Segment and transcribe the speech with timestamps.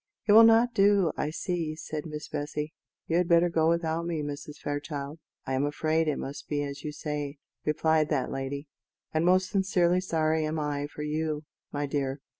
[0.27, 2.73] "It will not do, I see," said Miss Bessy;
[3.05, 4.57] "you had better go without me, Mrs.
[4.57, 8.65] Fairchild." "I am afraid it must be as you say," replied that lady,
[9.13, 12.19] "and most sincerely sorry am I for you, my dear."